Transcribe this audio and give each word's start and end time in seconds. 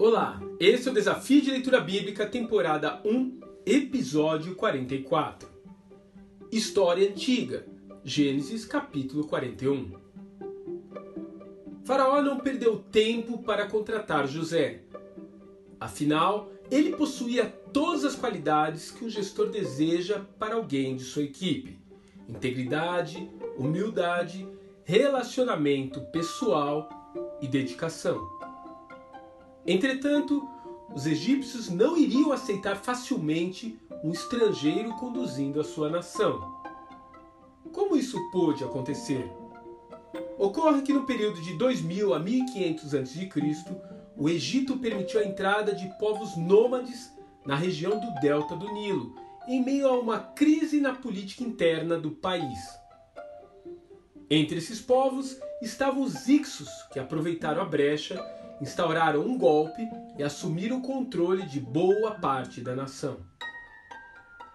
Olá, 0.00 0.40
esse 0.60 0.86
é 0.86 0.92
o 0.92 0.94
Desafio 0.94 1.42
de 1.42 1.50
Leitura 1.50 1.80
Bíblica, 1.80 2.24
temporada 2.24 3.00
1, 3.04 3.40
episódio 3.66 4.54
44. 4.54 5.48
História 6.52 7.10
Antiga, 7.10 7.66
Gênesis 8.04 8.64
capítulo 8.64 9.26
41. 9.26 9.94
Faraó 11.82 12.22
não 12.22 12.38
perdeu 12.38 12.78
tempo 12.78 13.38
para 13.38 13.66
contratar 13.66 14.28
José. 14.28 14.82
Afinal, 15.80 16.48
ele 16.70 16.94
possuía 16.94 17.46
todas 17.72 18.04
as 18.04 18.14
qualidades 18.14 18.92
que 18.92 19.04
um 19.04 19.10
gestor 19.10 19.50
deseja 19.50 20.20
para 20.38 20.54
alguém 20.54 20.94
de 20.94 21.02
sua 21.02 21.24
equipe: 21.24 21.76
integridade, 22.28 23.28
humildade, 23.56 24.46
relacionamento 24.84 26.00
pessoal 26.12 26.88
e 27.42 27.48
dedicação. 27.48 28.37
Entretanto, 29.70 30.48
os 30.96 31.06
egípcios 31.06 31.68
não 31.68 31.94
iriam 31.94 32.32
aceitar 32.32 32.76
facilmente 32.78 33.78
um 34.02 34.10
estrangeiro 34.10 34.94
conduzindo 34.94 35.60
a 35.60 35.64
sua 35.64 35.90
nação. 35.90 36.40
Como 37.70 37.94
isso 37.94 38.18
pôde 38.30 38.64
acontecer? 38.64 39.30
Ocorre 40.38 40.80
que 40.80 40.94
no 40.94 41.04
período 41.04 41.42
de 41.42 41.52
2000 41.58 42.14
a 42.14 42.18
1500 42.18 42.94
a.C., 42.94 43.28
o 44.16 44.26
Egito 44.30 44.78
permitiu 44.78 45.20
a 45.20 45.24
entrada 45.24 45.74
de 45.74 45.86
povos 45.98 46.34
nômades 46.34 47.12
na 47.44 47.54
região 47.54 48.00
do 48.00 48.20
delta 48.22 48.56
do 48.56 48.72
Nilo, 48.72 49.14
em 49.46 49.62
meio 49.62 49.86
a 49.86 49.98
uma 49.98 50.18
crise 50.18 50.80
na 50.80 50.94
política 50.94 51.44
interna 51.44 51.98
do 51.98 52.12
país. 52.12 52.58
Entre 54.30 54.56
esses 54.56 54.80
povos 54.80 55.38
estavam 55.60 56.02
os 56.02 56.26
Ixos, 56.26 56.70
que 56.90 56.98
aproveitaram 56.98 57.60
a 57.60 57.66
brecha, 57.66 58.18
instauraram 58.60 59.20
um 59.20 59.36
golpe 59.38 59.88
e 60.18 60.22
assumiram 60.22 60.78
o 60.78 60.82
controle 60.82 61.46
de 61.46 61.60
boa 61.60 62.12
parte 62.12 62.60
da 62.60 62.74
nação. 62.74 63.18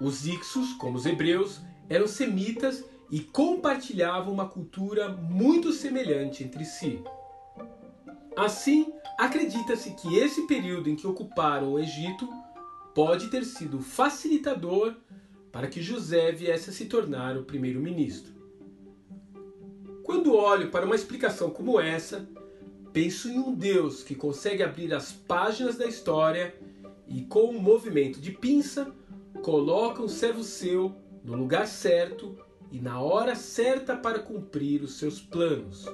Os 0.00 0.26
Ixos, 0.26 0.74
como 0.74 0.96
os 0.96 1.06
hebreus, 1.06 1.60
eram 1.88 2.06
semitas 2.06 2.84
e 3.10 3.20
compartilhavam 3.20 4.32
uma 4.32 4.48
cultura 4.48 5.08
muito 5.08 5.72
semelhante 5.72 6.44
entre 6.44 6.64
si. 6.64 7.02
Assim, 8.36 8.92
acredita-se 9.18 9.90
que 9.94 10.16
esse 10.16 10.46
período 10.46 10.88
em 10.88 10.94
que 10.94 11.06
ocuparam 11.06 11.72
o 11.72 11.78
Egito 11.78 12.28
pode 12.94 13.28
ter 13.28 13.44
sido 13.44 13.80
facilitador 13.80 14.94
para 15.50 15.66
que 15.66 15.82
José 15.82 16.30
viesse 16.30 16.70
a 16.70 16.72
se 16.72 16.86
tornar 16.86 17.36
o 17.36 17.44
primeiro-ministro. 17.44 18.32
Quando 20.04 20.34
olho 20.34 20.70
para 20.70 20.86
uma 20.86 20.94
explicação 20.94 21.50
como 21.50 21.80
essa, 21.80 22.28
penso 22.98 23.28
em 23.28 23.38
um 23.38 23.54
Deus 23.54 24.02
que 24.02 24.16
consegue 24.16 24.60
abrir 24.60 24.92
as 24.92 25.12
páginas 25.12 25.76
da 25.76 25.86
história 25.86 26.52
e, 27.06 27.22
com 27.22 27.44
um 27.50 27.60
movimento 27.60 28.18
de 28.18 28.32
pinça, 28.32 28.92
coloca 29.40 30.02
um 30.02 30.08
servo 30.08 30.42
seu 30.42 30.96
no 31.22 31.36
lugar 31.36 31.68
certo 31.68 32.36
e 32.72 32.80
na 32.80 33.00
hora 33.00 33.36
certa 33.36 33.96
para 33.96 34.18
cumprir 34.18 34.82
os 34.82 34.98
seus 34.98 35.20
planos. 35.20 35.86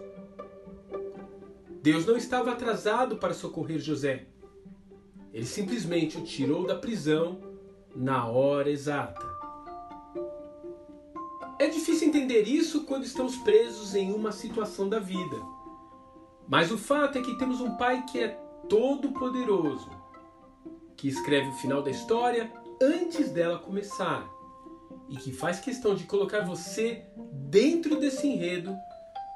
Deus 1.82 2.06
não 2.06 2.16
estava 2.16 2.52
atrasado 2.52 3.18
para 3.18 3.34
socorrer 3.34 3.80
José. 3.80 4.24
Ele 5.30 5.44
simplesmente 5.44 6.16
o 6.16 6.24
tirou 6.24 6.66
da 6.66 6.74
prisão 6.74 7.38
na 7.94 8.26
hora 8.26 8.70
exata. 8.70 9.26
É 11.58 11.68
difícil 11.68 12.08
entender 12.08 12.44
isso 12.44 12.84
quando 12.84 13.04
estamos 13.04 13.36
presos 13.36 13.94
em 13.94 14.10
uma 14.10 14.32
situação 14.32 14.88
da 14.88 14.98
vida. 14.98 15.63
Mas 16.48 16.70
o 16.70 16.78
fato 16.78 17.18
é 17.18 17.22
que 17.22 17.38
temos 17.38 17.60
um 17.60 17.76
Pai 17.76 18.04
que 18.04 18.20
é 18.20 18.28
todo-poderoso, 18.68 19.90
que 20.96 21.08
escreve 21.08 21.48
o 21.48 21.54
final 21.54 21.82
da 21.82 21.90
história 21.90 22.52
antes 22.80 23.30
dela 23.30 23.58
começar 23.58 24.28
e 25.08 25.16
que 25.16 25.32
faz 25.32 25.60
questão 25.60 25.94
de 25.94 26.04
colocar 26.04 26.40
você 26.40 27.06
dentro 27.32 27.98
desse 27.98 28.26
enredo 28.26 28.76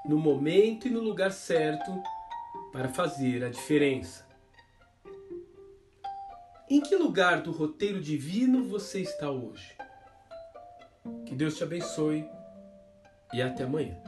no 0.04 0.18
momento 0.18 0.88
e 0.88 0.90
no 0.90 1.00
lugar 1.00 1.32
certo 1.32 2.02
para 2.72 2.88
fazer 2.88 3.44
a 3.44 3.50
diferença. 3.50 4.26
Em 6.70 6.80
que 6.80 6.94
lugar 6.96 7.42
do 7.42 7.50
roteiro 7.50 8.00
divino 8.00 8.64
você 8.64 9.00
está 9.00 9.30
hoje? 9.30 9.76
Que 11.24 11.34
Deus 11.34 11.56
te 11.56 11.64
abençoe 11.64 12.28
e 13.32 13.40
até 13.40 13.64
amanhã. 13.64 14.07